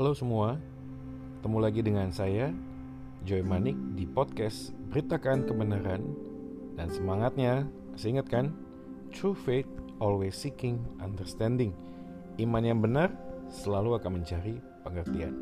[0.00, 0.56] Halo semua,
[1.36, 2.48] ketemu lagi dengan saya
[3.28, 6.00] Joy Manik di podcast Beritakan Kebenaran
[6.72, 8.48] dan semangatnya, masih ingat kan?
[9.12, 9.68] True faith
[10.00, 11.76] always seeking understanding.
[12.40, 13.12] Iman yang benar
[13.52, 14.56] selalu akan mencari
[14.88, 15.36] pengertian.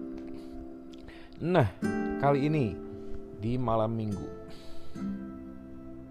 [1.38, 1.70] Nah,
[2.19, 2.75] kali ini
[3.38, 4.27] di malam minggu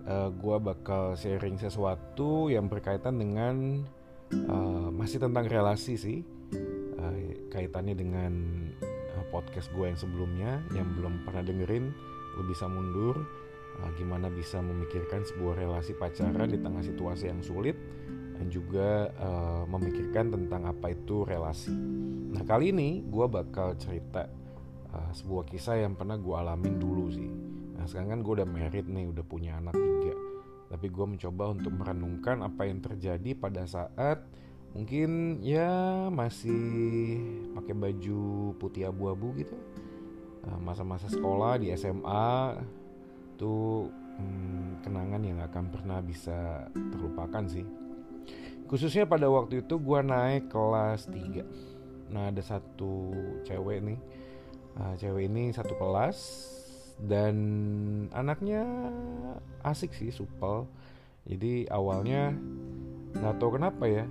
[0.07, 3.83] uh, gua bakal sharing sesuatu yang berkaitan dengan
[4.47, 6.23] uh, masih tentang relasi sih
[7.52, 8.34] kaitannya dengan
[9.18, 11.92] uh, podcast gue yang sebelumnya yang belum pernah dengerin
[12.38, 13.25] lo bisa mundur
[13.82, 17.78] uh, gimana bisa memikirkan sebuah relasi pacaran di tengah situasi yang sulit
[18.38, 21.74] dan juga uh, memikirkan tentang apa itu relasi.
[22.30, 24.30] Nah kali ini gue bakal cerita
[24.94, 27.30] uh, sebuah kisah yang pernah gue alamin dulu sih.
[27.74, 30.14] Nah sekarang kan gue udah married nih, udah punya anak tiga.
[30.69, 34.22] Tapi gue mencoba untuk merenungkan apa yang terjadi pada saat
[34.75, 37.19] mungkin ya masih
[37.55, 39.55] pakai baju putih abu-abu gitu.
[40.47, 42.55] Eh, masa-masa sekolah di SMA
[43.35, 47.67] tuh hmm, kenangan yang akan pernah bisa terlupakan sih.
[48.67, 51.67] Khususnya pada waktu itu gue naik kelas 3
[52.07, 53.11] nah ada satu
[53.43, 53.99] cewek nih.
[54.77, 56.17] Uh, cewek ini satu kelas
[57.02, 57.35] dan
[58.15, 58.63] anaknya
[59.65, 60.69] asik sih supel.
[61.27, 62.31] Jadi awalnya
[63.17, 64.05] nggak tahu kenapa ya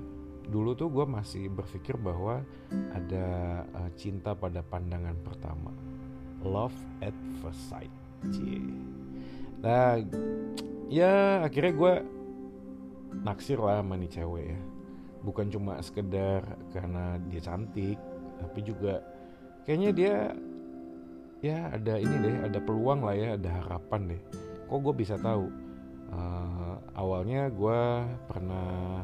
[0.47, 2.43] dulu tuh gue masih berpikir bahwa
[2.95, 3.27] ada
[3.75, 5.75] uh, cinta pada pandangan pertama.
[6.47, 7.91] Love at first sight.
[8.33, 8.65] Cie.
[9.61, 10.01] nah
[10.89, 11.95] ya akhirnya gue
[13.23, 14.61] naksir lah sama nih cewek ya.
[15.27, 17.99] Bukan cuma sekedar karena dia cantik
[18.37, 19.03] tapi juga
[19.67, 20.17] kayaknya dia
[21.43, 24.23] ya ada ini deh ada peluang lah ya ada harapan deh.
[24.67, 25.47] Kok gue bisa tahu?
[26.07, 27.83] Uh, awalnya gue
[28.31, 29.03] pernah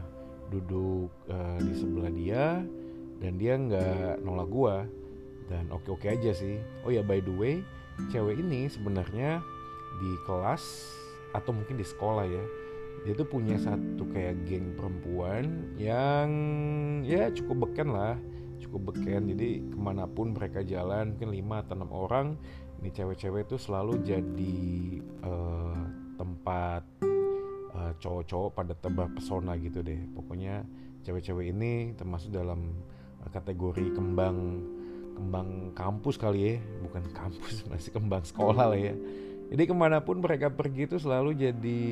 [0.52, 2.44] duduk uh, di sebelah dia
[3.18, 4.76] dan dia nggak nolak gua.
[5.48, 6.60] Dan oke oke aja sih.
[6.84, 7.64] Oh ya by the way
[8.12, 9.40] cewek ini sebenarnya
[10.00, 10.62] di kelas
[11.32, 12.44] atau mungkin di sekolah ya
[13.02, 16.28] dia tuh punya satu kayak geng perempuan yang
[17.02, 18.14] ya cukup beken lah
[18.62, 19.32] cukup beken.
[19.34, 22.26] Jadi ke mana pun mereka jalan mungkin lima atau enam orang
[22.82, 24.58] ini cewek-cewek tuh selalu jadi
[25.22, 25.82] uh,
[26.18, 26.82] tempat
[27.82, 29.98] uh, cowok-cowok pada tebak pesona gitu deh.
[30.14, 30.62] Pokoknya
[31.02, 32.70] cewek-cewek ini termasuk dalam
[33.22, 34.38] uh, kategori kembang
[35.18, 36.54] kembang kampus kali ya.
[36.86, 38.94] Bukan kampus masih kembang sekolah lah ya.
[39.52, 41.82] Jadi ke mana pun mereka pergi itu selalu jadi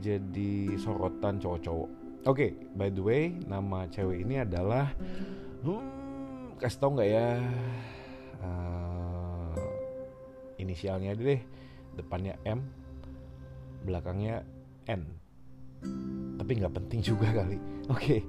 [0.00, 1.90] jadi sorotan cowok-cowok.
[2.26, 4.90] Oke okay, by the way nama cewek ini adalah
[5.62, 7.28] hmm, kasih tau nggak ya?
[8.40, 9.56] Uh,
[10.56, 11.40] inisialnya deh.
[11.96, 12.85] Depannya M
[13.86, 14.42] belakangnya
[14.90, 15.06] N.
[16.36, 17.56] Tapi nggak penting juga kali.
[17.94, 18.02] Oke.
[18.02, 18.20] Okay.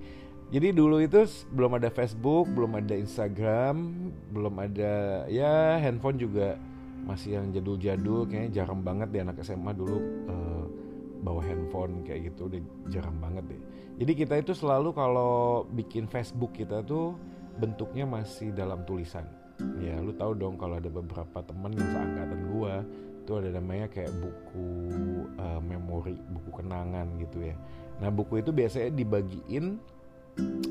[0.48, 3.76] jadi dulu itu belum ada Facebook belum ada Instagram
[4.32, 6.56] belum ada ya handphone juga
[7.04, 9.98] masih yang jadul-jadul kayaknya jarang banget di anak SMA dulu
[10.28, 10.66] uh,
[11.24, 13.62] bawa handphone kayak gitu udah jarang banget deh.
[13.98, 17.18] Jadi kita itu selalu kalau bikin Facebook kita tuh
[17.58, 19.26] bentuknya masih dalam tulisan.
[19.82, 22.86] Ya lu tahu dong kalau ada beberapa temen yang seangkatan gua
[23.28, 24.72] itu ada namanya kayak buku
[25.36, 27.60] uh, memori, buku kenangan gitu ya.
[28.00, 29.84] Nah buku itu biasanya dibagiin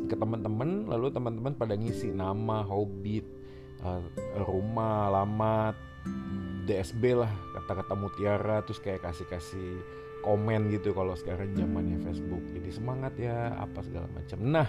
[0.09, 3.21] ke teman-teman, lalu teman-teman pada ngisi nama, hobi,
[3.85, 4.01] uh,
[4.41, 5.77] rumah, alamat,
[6.65, 7.29] DSB lah,
[7.61, 9.85] kata-kata mutiara, terus kayak kasih-kasih
[10.25, 12.41] komen gitu kalau sekarang zamannya Facebook.
[12.57, 14.39] Jadi semangat ya, apa segala macam.
[14.41, 14.69] Nah,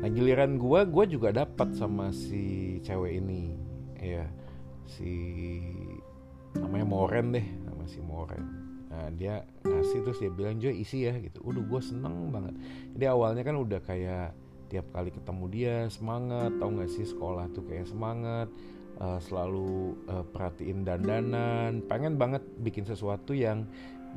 [0.00, 3.52] nah giliran gue, gue juga dapat sama si cewek ini,
[4.00, 4.24] ya
[4.88, 5.12] si
[6.58, 8.44] namanya Moren deh nama si Moren.
[8.92, 11.40] Nah dia ngasih terus dia bilang Joy isi ya gitu.
[11.44, 12.54] Udah gue seneng banget.
[12.96, 14.36] Jadi awalnya kan udah kayak
[14.68, 16.52] tiap kali ketemu dia semangat.
[16.60, 18.48] Tau gak sih sekolah tuh kayak semangat
[19.00, 21.80] uh, selalu uh, perhatiin dandanan.
[21.88, 23.64] Pengen banget bikin sesuatu yang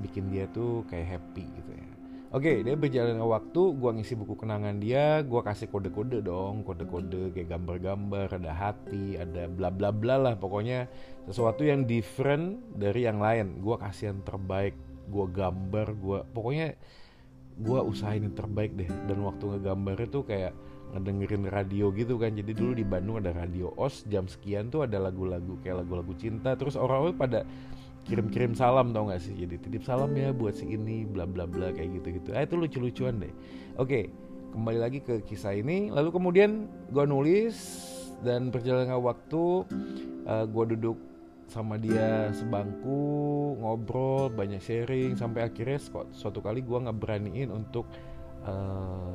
[0.04, 1.95] bikin dia tuh kayak happy gitu ya
[2.34, 7.30] Oke, okay, dia berjalan waktu, gua ngisi buku kenangan dia, gua kasih kode-kode dong, kode-kode
[7.38, 10.90] kayak gambar-gambar, ada hati, ada bla bla bla lah, pokoknya
[11.30, 13.62] sesuatu yang different dari yang lain.
[13.62, 14.74] Gua kasih yang terbaik,
[15.06, 16.74] gua gambar, gua pokoknya
[17.62, 18.90] gua usahain yang terbaik deh.
[19.06, 20.58] Dan waktu ngegambar itu kayak
[20.98, 22.34] ngedengerin radio gitu kan.
[22.34, 26.58] Jadi dulu di Bandung ada radio OS jam sekian tuh ada lagu-lagu kayak lagu-lagu cinta,
[26.58, 27.40] terus orang-orang pada
[28.06, 29.34] kirim-kirim salam tau gak sih?
[29.34, 32.56] Jadi titip salam ya buat si ini bla bla bla kayak gitu gitu ah itu
[32.56, 33.34] lucu-lucuan deh.
[33.82, 34.14] Oke
[34.56, 35.92] kembali lagi ke kisah ini.
[35.92, 37.58] Lalu kemudian gue nulis
[38.24, 39.68] dan perjalanan waktu
[40.24, 40.98] uh, gue duduk
[41.46, 45.78] sama dia sebangku ngobrol banyak sharing sampai akhirnya
[46.10, 47.86] suatu kali gue nggak beraniin untuk
[48.50, 49.14] uh,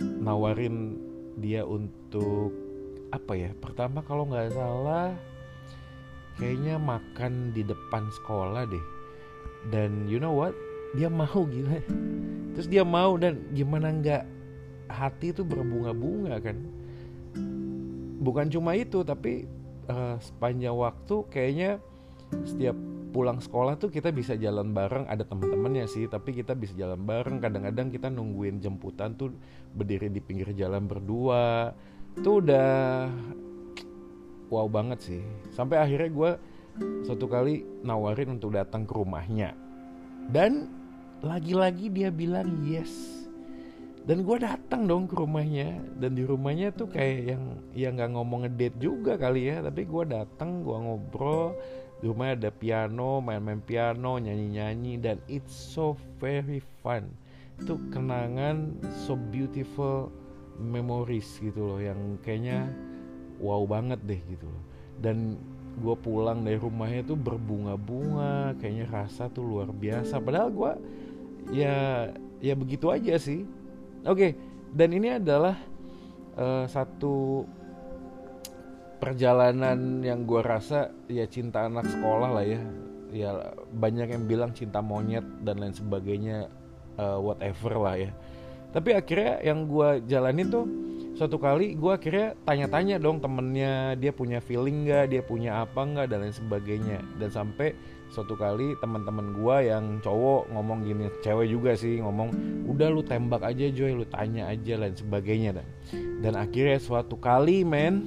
[0.00, 0.96] nawarin
[1.36, 2.52] dia untuk
[3.12, 5.12] apa ya pertama kalau nggak salah
[6.36, 8.84] kayaknya makan di depan sekolah deh.
[9.72, 10.54] Dan you know what?
[10.94, 11.80] Dia mau gila.
[12.56, 14.24] Terus dia mau dan gimana nggak
[14.88, 16.56] hati itu berbunga-bunga kan?
[18.22, 19.44] Bukan cuma itu tapi
[19.90, 21.70] uh, sepanjang waktu kayaknya
[22.48, 22.74] setiap
[23.12, 25.08] pulang sekolah tuh kita bisa jalan bareng.
[25.08, 27.40] Ada teman-temannya sih tapi kita bisa jalan bareng.
[27.40, 29.32] Kadang-kadang kita nungguin jemputan tuh
[29.76, 31.72] berdiri di pinggir jalan berdua.
[32.16, 33.08] Tuh udah
[34.50, 35.22] wow banget sih.
[35.54, 36.30] Sampai akhirnya gue
[37.06, 39.56] suatu kali nawarin untuk datang ke rumahnya.
[40.26, 40.68] Dan
[41.22, 43.24] lagi-lagi dia bilang yes.
[44.06, 45.82] Dan gue datang dong ke rumahnya.
[45.98, 47.44] Dan di rumahnya tuh kayak yang
[47.74, 49.62] yang nggak ngomong ngedate juga kali ya.
[49.66, 51.58] Tapi gue datang gue ngobrol.
[51.98, 55.02] Di rumah ada piano main-main piano nyanyi-nyanyi.
[55.02, 57.10] Dan it's so very fun.
[57.58, 60.12] Itu kenangan so beautiful
[60.60, 61.80] memories gitu loh.
[61.82, 62.70] Yang kayaknya
[63.40, 64.64] wow banget deh gitu loh.
[65.00, 65.36] Dan
[65.76, 70.20] gue pulang dari rumahnya tuh berbunga-bunga kayaknya rasa tuh luar biasa.
[70.20, 70.72] Padahal gue
[71.52, 72.08] ya
[72.40, 73.44] ya begitu aja sih.
[74.06, 74.36] Oke
[74.72, 75.56] dan ini adalah
[76.36, 77.44] uh, satu
[78.96, 82.60] perjalanan yang gue rasa ya cinta anak sekolah lah ya.
[83.14, 83.30] Ya
[83.72, 86.48] banyak yang bilang cinta monyet dan lain sebagainya
[87.00, 88.10] uh, whatever lah ya.
[88.72, 90.64] Tapi akhirnya yang gue jalanin tuh
[91.16, 96.12] suatu kali gue akhirnya tanya-tanya dong temennya dia punya feeling gak dia punya apa nggak
[96.12, 97.00] dan lain sebagainya.
[97.16, 97.72] Dan sampai
[98.12, 102.30] suatu kali teman-teman gue yang cowok ngomong gini cewek juga sih ngomong
[102.70, 105.66] udah lu tembak aja Joy lu tanya aja lain sebagainya dan
[106.22, 107.98] dan akhirnya suatu kali men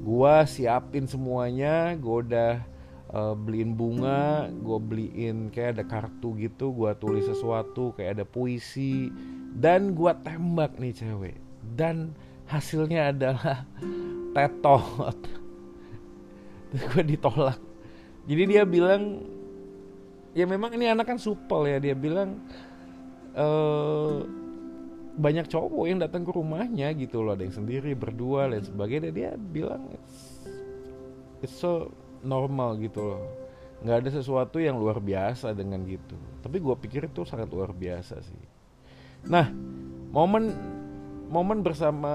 [0.00, 2.52] gua siapin semuanya gua udah
[3.12, 9.12] uh, beliin bunga gua beliin kayak ada kartu gitu gua tulis sesuatu kayak ada puisi
[9.52, 11.36] dan gua tembak nih cewek.
[11.76, 12.16] Dan
[12.48, 13.62] hasilnya adalah
[14.36, 15.18] tetot.
[16.68, 17.60] Terus gue ditolak.
[18.28, 19.24] Jadi dia bilang
[20.36, 22.44] ya memang ini anak kan supel ya dia bilang
[23.32, 24.20] uh,
[25.18, 29.10] banyak cowok yang datang ke rumahnya gitu loh ada yang sendiri berdua dan sebagainya.
[29.10, 30.44] Dia bilang it's,
[31.42, 31.88] it's so
[32.20, 33.24] normal gitu loh.
[33.80, 36.14] Nggak ada sesuatu yang luar biasa dengan gitu.
[36.44, 38.44] Tapi gue pikir itu sangat luar biasa sih.
[39.26, 39.48] Nah
[40.12, 40.76] momen
[41.28, 42.12] momen bersama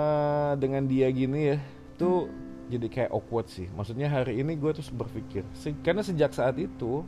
[0.58, 1.58] dengan dia gini ya
[1.96, 2.28] tuh
[2.68, 3.70] jadi kayak awkward sih.
[3.72, 5.46] Maksudnya hari ini gue tuh berpikir
[5.86, 7.06] karena sejak saat itu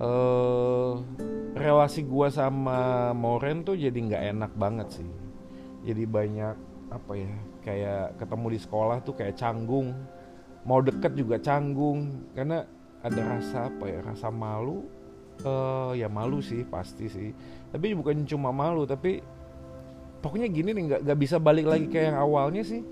[0.00, 0.92] uh,
[1.54, 5.10] relasi gua sama Moren tuh jadi nggak enak banget sih.
[5.86, 6.56] Jadi banyak
[6.90, 9.94] apa ya kayak ketemu di sekolah tuh kayak canggung.
[10.64, 12.28] Mau deket juga canggung.
[12.32, 12.64] Karena
[13.00, 14.84] ada rasa apa ya rasa malu.
[15.40, 17.30] Uh, ya malu sih pasti sih.
[17.72, 19.24] Tapi bukan cuma malu tapi
[20.20, 22.84] pokoknya gini nih nggak bisa balik lagi kayak yang awalnya sih.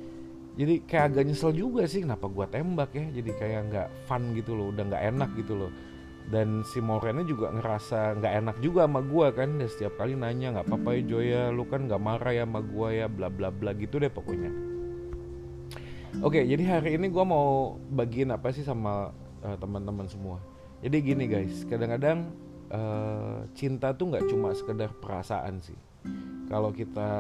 [0.58, 3.06] Jadi kayak agak nyesel juga sih kenapa gua tembak ya?
[3.14, 5.70] Jadi kayak nggak fun gitu loh udah nggak enak gitu loh.
[6.28, 10.60] Dan si Morena juga ngerasa nggak enak juga sama gue kan dan setiap kali nanya
[10.60, 13.72] nggak apa-apa ya Joya lu kan nggak marah ya sama gue ya bla bla bla
[13.72, 14.52] gitu deh pokoknya.
[16.20, 19.08] Oke jadi hari ini gue mau bagiin apa sih sama
[19.40, 20.36] uh, teman-teman semua?
[20.84, 22.28] Jadi gini guys kadang-kadang
[22.68, 25.87] uh, cinta tuh nggak cuma sekedar perasaan sih
[26.48, 27.10] kalau kita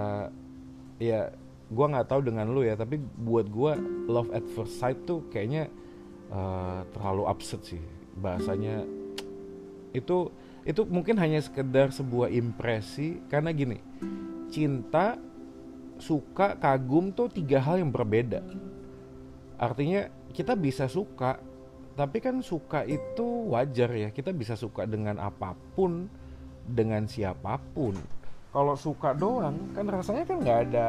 [0.98, 1.30] ya
[1.68, 3.72] gue nggak tahu dengan lu ya tapi buat gue
[4.08, 5.68] love at first sight tuh kayaknya
[6.32, 7.82] uh, terlalu absurd sih.
[8.18, 8.88] Bahasanya
[9.92, 10.32] itu
[10.64, 13.80] itu mungkin hanya sekedar sebuah impresi karena gini
[14.52, 15.16] cinta
[15.96, 18.40] suka kagum tuh tiga hal yang berbeda.
[19.60, 21.36] Artinya kita bisa suka
[21.98, 24.08] tapi kan suka itu wajar ya.
[24.08, 26.08] Kita bisa suka dengan apa pun
[26.64, 28.17] dengan siapa pun
[28.48, 30.88] kalau suka doang kan rasanya kan nggak ada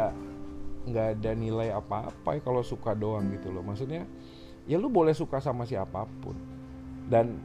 [0.89, 3.61] nggak ada nilai apa-apa ya kalau suka doang gitu loh.
[3.61, 4.07] Maksudnya
[4.65, 6.35] ya lu boleh suka sama siapa pun.
[7.09, 7.37] Dan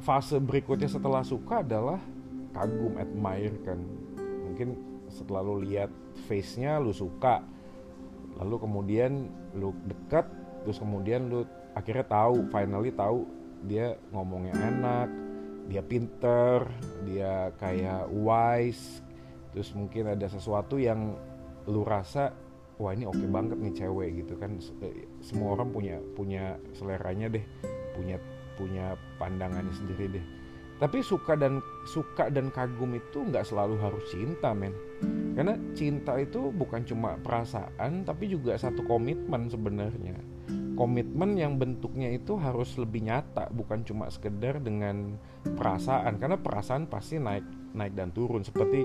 [0.00, 2.00] fase berikutnya setelah suka adalah
[2.56, 3.78] kagum admire kan.
[4.18, 4.78] Mungkin
[5.12, 5.92] setelah lu lihat
[6.26, 7.44] face nya lu suka.
[8.40, 10.24] Lalu kemudian lu dekat
[10.64, 11.44] terus kemudian lu
[11.76, 13.24] akhirnya tahu finally tahu
[13.64, 15.08] dia ngomongnya enak
[15.68, 16.66] dia pinter
[17.04, 19.04] dia kayak wise
[19.50, 21.18] terus mungkin ada sesuatu yang
[21.68, 22.32] lu rasa
[22.80, 24.56] wah ini oke okay banget nih cewek gitu kan.
[24.80, 27.44] Eh, semua orang punya punya seleranya deh
[27.92, 28.16] punya
[28.56, 30.24] punya pandangannya sendiri deh.
[30.80, 34.72] Tapi suka dan suka dan kagum itu nggak selalu harus cinta men.
[35.36, 40.16] Karena cinta itu bukan cuma perasaan tapi juga satu komitmen sebenarnya.
[40.80, 46.16] Komitmen yang bentuknya itu harus lebih nyata bukan cuma sekedar dengan perasaan.
[46.16, 48.40] Karena perasaan pasti naik naik dan turun.
[48.40, 48.80] Seperti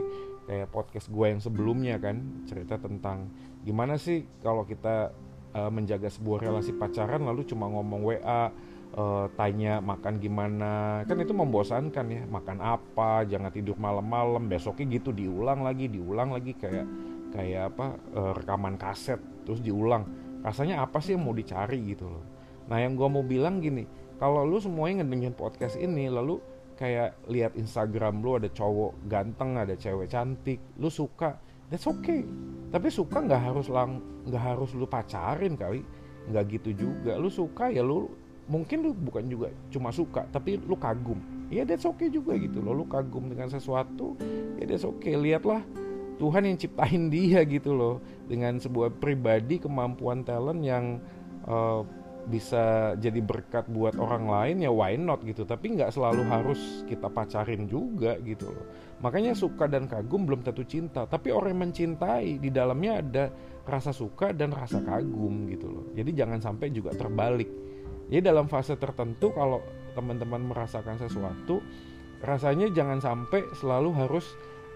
[0.45, 3.33] kayak podcast gue yang sebelumnya kan cerita tentang
[3.65, 5.09] gimana sih kalau kita
[5.57, 8.53] uh, menjaga sebuah relasi pacaran lalu cuma ngomong WA
[8.95, 11.03] uh, tanya makan gimana.
[11.07, 16.53] Kan itu membosankan ya makan apa jangan tidur malam-malam besoknya gitu diulang lagi diulang lagi
[16.53, 16.87] kayak
[17.35, 20.07] kayak apa uh, rekaman kaset terus diulang.
[20.45, 22.23] Rasanya apa sih yang mau dicari gitu loh.
[22.69, 23.85] Nah yang gue mau bilang gini
[24.15, 26.39] kalau lu semuanya ngedengerin podcast ini lalu
[26.75, 31.39] kayak lihat Instagram lu ada cowok ganteng ada cewek cantik lu suka
[31.69, 32.25] that's okay.
[32.69, 35.81] Tapi suka nggak harus lang nggak harus lu pacarin kali.
[36.29, 37.17] Nggak gitu juga.
[37.17, 38.09] Lu suka ya lu
[38.45, 41.17] mungkin lu bukan juga cuma suka tapi lu kagum.
[41.49, 42.73] Ya that's okay juga gitu loh.
[42.73, 44.17] Lu kagum dengan sesuatu
[44.57, 45.17] ya that's okay.
[45.17, 45.61] Lihatlah
[46.15, 48.01] Tuhan yang ciptain dia gitu loh.
[48.25, 51.01] Dengan sebuah pribadi kemampuan talent yang
[51.45, 51.85] uh,
[52.25, 55.45] bisa jadi berkat buat orang lain ya why not gitu.
[55.45, 58.65] Tapi nggak selalu harus kita pacarin juga gitu loh.
[59.05, 61.05] Makanya suka dan kagum belum tentu cinta.
[61.05, 63.25] Tapi orang yang mencintai di dalamnya ada
[63.65, 65.85] rasa suka dan rasa kagum gitu loh.
[65.93, 67.49] Jadi jangan sampai juga terbalik.
[68.09, 69.61] Jadi dalam fase tertentu kalau
[69.97, 71.63] teman-teman merasakan sesuatu,
[72.21, 74.25] rasanya jangan sampai selalu harus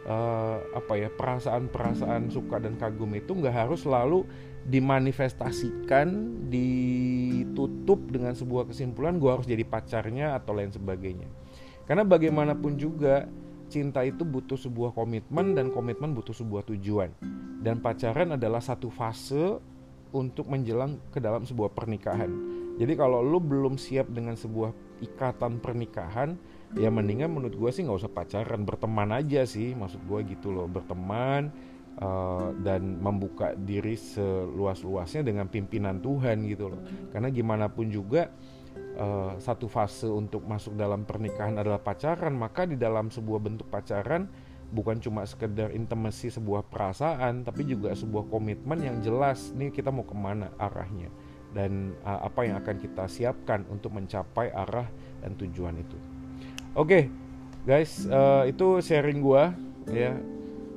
[0.07, 4.23] uh, apa ya perasaan-perasaan suka dan kagum itu nggak harus selalu
[4.69, 6.07] dimanifestasikan,
[6.47, 11.25] ditutup dengan sebuah kesimpulan gue harus jadi pacarnya atau lain sebagainya.
[11.89, 13.25] Karena bagaimanapun juga
[13.73, 17.09] cinta itu butuh sebuah komitmen dan komitmen butuh sebuah tujuan.
[17.65, 19.57] Dan pacaran adalah satu fase
[20.13, 22.29] untuk menjelang ke dalam sebuah pernikahan.
[22.77, 24.71] Jadi kalau lu belum siap dengan sebuah
[25.01, 26.37] ikatan pernikahan,
[26.77, 30.69] ya mendingan menurut gue sih nggak usah pacaran, berteman aja sih, maksud gue gitu loh,
[30.69, 31.49] berteman
[31.99, 36.81] uh, dan membuka diri seluas-luasnya dengan pimpinan Tuhan gitu loh.
[37.11, 38.31] Karena gimana pun juga
[38.97, 44.27] uh, satu fase untuk masuk dalam pernikahan adalah pacaran, maka di dalam sebuah bentuk pacaran
[44.69, 50.07] bukan cuma sekedar intimasi sebuah perasaan tapi juga sebuah komitmen yang jelas nih kita mau
[50.07, 51.11] ke mana arahnya?
[51.49, 54.85] Dan uh, apa yang akan kita siapkan untuk mencapai arah
[55.25, 55.97] dan tujuan itu.
[56.77, 57.03] Oke okay,
[57.65, 59.49] guys uh, itu sharing gua
[59.89, 60.13] ya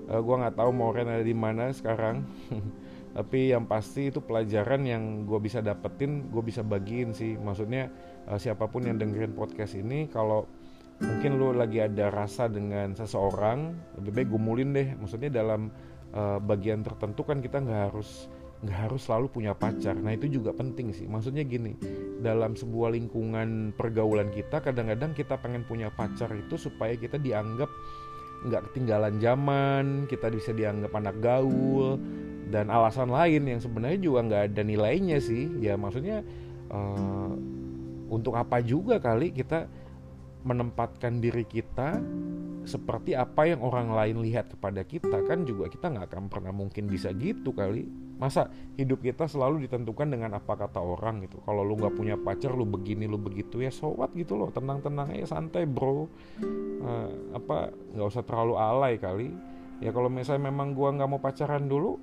[0.09, 2.25] uh, gua nggak tahu Moren ada di mana sekarang.
[3.12, 7.37] Tapi yang pasti itu pelajaran yang gue bisa dapetin gue bisa bagiin sih.
[7.37, 7.92] Maksudnya
[8.25, 10.49] uh, siapa pun yang dengerin podcast ini kalau
[10.97, 14.88] mungkin lu lagi ada rasa dengan seseorang lebih baik gumulin deh.
[14.97, 15.68] Maksudnya dalam
[16.16, 18.32] uh, bagian tertentu kan kita nggak harus
[18.62, 19.92] nggak harus selalu punya pacar.
[19.92, 21.04] Nah itu juga penting sih.
[21.04, 21.76] Maksudnya gini
[22.25, 27.68] dalam sebuah lingkungan pergaulan kita kadang-kadang kita pengen punya pacar itu supaya kita dianggap
[28.43, 31.99] nggak ketinggalan zaman kita bisa dianggap anak gaul
[32.51, 35.49] dan alasan lain yang sebenarnya juga nggak ada nilainya sih.
[35.63, 36.27] Ya maksudnya
[36.69, 37.33] uh,
[38.13, 39.71] untuk apa juga kali kita
[40.43, 42.03] menempatkan diri kita
[42.63, 46.87] seperti apa yang orang lain lihat kepada kita kan juga kita nggak akan pernah mungkin
[46.87, 47.87] bisa gitu kali
[48.23, 48.47] masa
[48.79, 51.43] hidup kita selalu ditentukan dengan apa kata orang gitu.
[51.43, 54.55] Kalau lu nggak punya pacar lu begini lu begitu ya sowat gitu loh.
[54.55, 56.07] Tenang tenang aja santai bro.
[56.07, 56.09] Uh,
[57.35, 59.35] apa nggak usah terlalu alay kali.
[59.83, 61.99] Ya kalau misalnya memang gua nggak mau pacaran dulu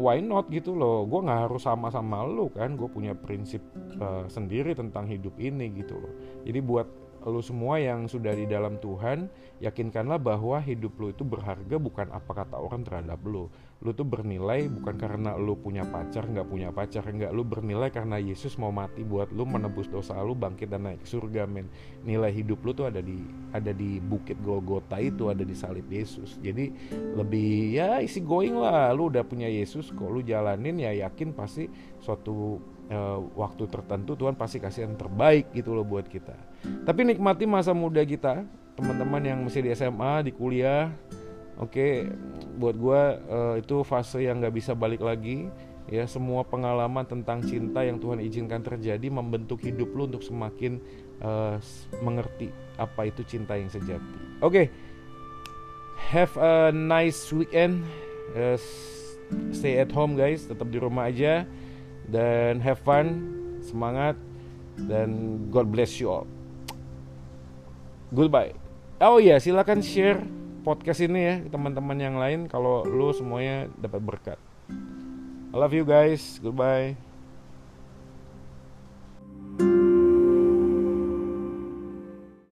[0.00, 1.04] why not gitu loh.
[1.04, 2.74] Gue nggak harus sama sama lu kan.
[2.78, 3.60] Gue punya prinsip
[4.00, 6.12] uh, sendiri tentang hidup ini gitu loh.
[6.48, 6.88] Jadi buat
[7.28, 9.28] lu semua yang sudah di dalam Tuhan,
[9.60, 13.52] yakinkanlah bahwa hidup lu itu berharga bukan apa kata orang terhadap lu.
[13.80, 17.32] Lu tuh bernilai bukan karena lu punya pacar, nggak punya pacar, nggak.
[17.32, 21.48] Lu bernilai karena Yesus mau mati buat lu menebus dosa lu, bangkit dan naik surga,
[21.48, 21.64] men.
[22.04, 23.16] Nilai hidup lu tuh ada di
[23.56, 26.36] ada di bukit Golgota itu, ada di salib Yesus.
[26.44, 26.68] Jadi
[27.16, 28.92] lebih ya isi going lah.
[28.92, 31.64] Lu udah punya Yesus, kok lu jalanin ya yakin pasti
[32.04, 32.60] suatu
[32.92, 36.36] uh, waktu tertentu Tuhan pasti kasih yang terbaik gitu loh buat kita.
[36.84, 38.44] Tapi nikmati masa muda kita,
[38.76, 40.92] teman-teman yang masih di SMA, di kuliah.
[41.60, 41.94] Oke, okay,
[42.56, 45.52] buat gue uh, itu fase yang nggak bisa balik lagi.
[45.92, 50.80] Ya, semua pengalaman tentang cinta yang Tuhan izinkan terjadi membentuk hidup lu untuk semakin
[51.20, 51.60] uh,
[52.00, 52.48] mengerti
[52.80, 54.40] apa itu cinta yang sejati.
[54.40, 54.66] Oke, okay.
[56.08, 57.84] have a nice weekend.
[58.32, 58.56] Uh,
[59.52, 61.44] stay at home guys, tetap di rumah aja
[62.08, 63.28] dan have fun,
[63.60, 64.16] semangat
[64.88, 66.24] dan God bless you all.
[68.16, 68.56] Goodbye.
[68.96, 74.38] Oh iya, silakan share podcast ini ya teman-teman yang lain kalau lu semuanya dapat berkat.
[75.50, 76.38] I love you guys.
[76.38, 77.09] Goodbye.